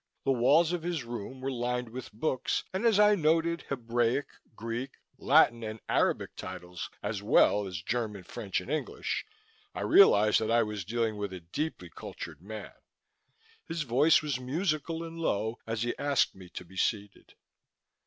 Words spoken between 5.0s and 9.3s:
Latin and Arabic titles, as well as German, French and English,